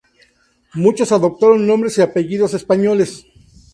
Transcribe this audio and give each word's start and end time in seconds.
Muchos 0.73 1.11
adoptaron 1.11 1.67
nombres 1.67 1.99
y 1.99 2.01
apellidos 2.01 2.55
españoles. 2.55 3.27